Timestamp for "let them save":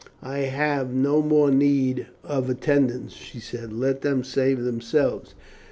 3.71-4.61